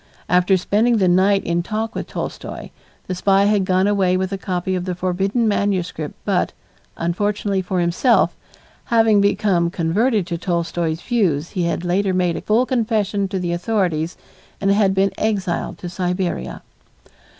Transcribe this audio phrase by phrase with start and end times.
[0.27, 2.71] After spending the night in talk with Tolstoy,
[3.05, 6.53] the spy had gone away with a copy of the forbidden manuscript but,
[6.97, 8.35] unfortunately for himself,
[8.85, 13.53] having become converted to Tolstoy's views he had later made a full confession to the
[13.53, 14.17] authorities
[14.59, 16.63] and had been exiled to Siberia.